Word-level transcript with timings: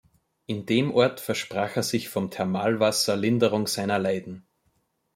In 0.47 0.65
dem 0.65 0.89
Ort 0.91 1.19
versprach 1.19 1.75
er 1.75 1.83
sich 1.83 2.09
vom 2.09 2.31
Thermalwasser 2.31 3.15
Linderung 3.15 3.67
seiner 3.67 3.99
Leiden. 3.99 4.47